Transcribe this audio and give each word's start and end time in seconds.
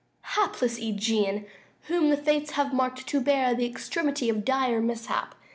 _Hapless 0.29 0.79
Ægeon, 0.79 1.45
whom 1.81 2.09
the 2.09 2.17
fates 2.17 2.53
have 2.53 2.73
mark'd 2.73 3.07
To 3.07 3.21
bear 3.21 3.53
the 3.53 3.67
extremity 3.67 4.29
of 4.31 4.43
dire 4.43 4.81
mishap! 4.81 5.35